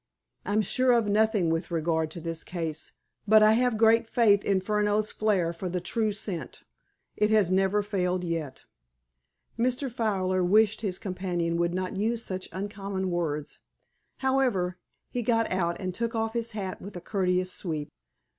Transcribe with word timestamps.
"I'm 0.47 0.63
sure 0.63 0.93
of 0.93 1.07
nothing 1.07 1.51
with 1.51 1.69
regard 1.69 2.09
to 2.09 2.19
this 2.19 2.43
case. 2.43 2.91
But 3.27 3.43
I 3.43 3.51
have 3.51 3.77
great 3.77 4.07
faith 4.07 4.43
in 4.43 4.59
Furneaux's 4.59 5.11
flair 5.11 5.53
for 5.53 5.69
the 5.69 5.79
true 5.79 6.11
scent. 6.11 6.63
It 7.15 7.29
has 7.29 7.51
never 7.51 7.83
failed 7.83 8.23
yet." 8.23 8.65
Mr. 9.59 9.91
Fowler 9.91 10.43
wished 10.43 10.81
his 10.81 10.97
companion 10.97 11.55
would 11.57 11.75
not 11.75 11.97
use 11.97 12.25
such 12.25 12.49
uncommon 12.51 13.11
words. 13.11 13.59
However, 14.17 14.79
he 15.11 15.21
got 15.21 15.51
out, 15.51 15.79
and 15.79 15.93
took 15.93 16.15
off 16.15 16.33
his 16.33 16.53
hat 16.53 16.81
with 16.81 16.97
a 16.97 17.01
courteous 17.01 17.51
sweep. 17.51 17.89